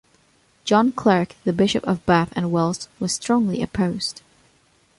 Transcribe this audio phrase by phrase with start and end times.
[0.65, 4.23] John Clerk, the Bishop of Bath and Wells was strongly opposed.